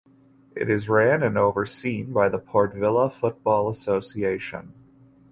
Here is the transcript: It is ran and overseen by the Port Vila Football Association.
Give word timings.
It 0.55 0.67
is 0.67 0.89
ran 0.89 1.21
and 1.21 1.37
overseen 1.37 2.11
by 2.11 2.27
the 2.27 2.39
Port 2.39 2.73
Vila 2.73 3.07
Football 3.11 3.69
Association. 3.69 4.73